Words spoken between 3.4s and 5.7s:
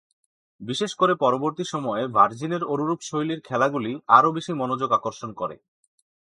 খেলাগুলি আরও বেশি মনোযোগ আকর্ষণ করে।